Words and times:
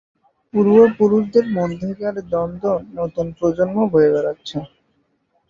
পূর্বপুরুষদের 0.53 1.45
মধ্যেকার 1.57 2.15
দ্বন্দ্ব 2.25 2.63
নতুন 2.97 3.25
প্রজন্ম 3.37 3.77
বয়ে 3.91 4.13
বেরাচ্ছে। 4.13 4.57